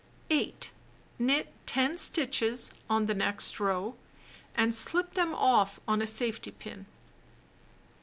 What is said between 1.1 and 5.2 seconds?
Knit 10 stitches on the next row, and slip